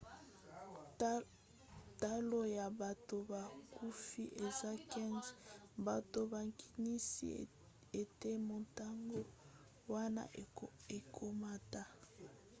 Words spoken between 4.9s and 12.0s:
15 bato bakanisi ete motango wana ekomata